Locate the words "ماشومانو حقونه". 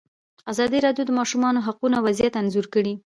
1.19-1.97